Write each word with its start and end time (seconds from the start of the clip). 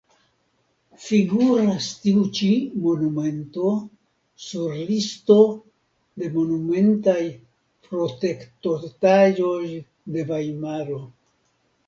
Figuras 1.07 1.87
tiu 2.05 2.21
ĉi 2.37 2.47
monumento 2.85 3.67
sur 4.45 4.79
listo 4.87 5.37
de 6.23 6.29
monumentaj 6.37 7.17
protektotaĵoj 7.91 9.63
de 10.17 10.25
Vajmaro. 10.33 10.99